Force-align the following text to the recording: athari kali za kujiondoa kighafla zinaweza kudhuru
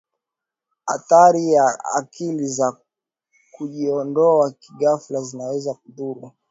athari 0.85 1.53
kali 2.17 2.47
za 2.47 2.77
kujiondoa 3.51 4.51
kighafla 4.51 5.21
zinaweza 5.21 5.73
kudhuru 5.73 6.31